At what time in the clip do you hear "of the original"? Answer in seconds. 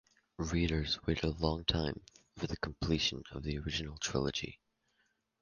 3.29-3.97